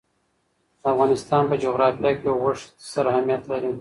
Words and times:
د 0.81 0.83
افغانستان 0.93 1.43
په 1.49 1.55
جغرافیه 1.63 2.11
کې 2.19 2.29
غوښې 2.41 2.65
ستر 2.89 3.05
اهمیت 3.11 3.43
لري. 3.51 3.69